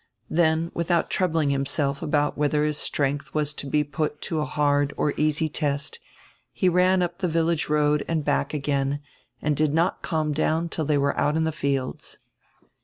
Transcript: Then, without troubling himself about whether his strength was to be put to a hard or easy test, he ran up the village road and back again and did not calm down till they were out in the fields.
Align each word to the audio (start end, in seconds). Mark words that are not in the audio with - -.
Then, 0.31 0.71
without 0.73 1.11
troubling 1.11 1.51
himself 1.51 2.01
about 2.01 2.35
whether 2.35 2.63
his 2.63 2.79
strength 2.79 3.35
was 3.35 3.53
to 3.53 3.67
be 3.67 3.83
put 3.83 4.19
to 4.21 4.39
a 4.39 4.45
hard 4.45 4.95
or 4.97 5.13
easy 5.15 5.47
test, 5.47 5.99
he 6.51 6.67
ran 6.67 7.03
up 7.03 7.19
the 7.19 7.27
village 7.27 7.69
road 7.69 8.03
and 8.07 8.25
back 8.25 8.51
again 8.51 9.01
and 9.43 9.55
did 9.55 9.75
not 9.75 10.01
calm 10.01 10.33
down 10.33 10.69
till 10.69 10.85
they 10.85 10.97
were 10.97 11.15
out 11.19 11.37
in 11.37 11.43
the 11.43 11.51
fields. 11.51 12.17